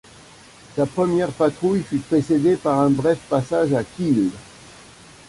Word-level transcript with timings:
Sa 0.75 0.87
première 0.87 1.31
patrouille 1.31 1.83
fut 1.83 1.99
précédée 1.99 2.55
par 2.55 2.79
un 2.79 2.89
bref 2.89 3.19
passage 3.29 3.71
à 3.71 3.83
Kiel. 3.83 4.31